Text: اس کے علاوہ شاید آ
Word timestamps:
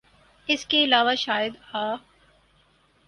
اس 0.47 0.65
کے 0.65 0.83
علاوہ 0.83 1.15
شاید 1.15 1.53
آ 1.73 1.83